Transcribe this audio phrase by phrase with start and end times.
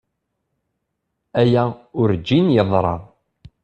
[1.39, 1.63] Aya
[1.99, 2.95] urǧin yeḍra.